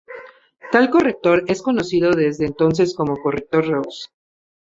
Tal 0.71 0.89
corrector 0.89 1.43
es 1.45 1.61
conocido 1.61 2.09
desde 2.13 2.47
entonces 2.47 2.95
como 2.95 3.17
"corrector 3.17 3.67
Ross". 3.67 4.11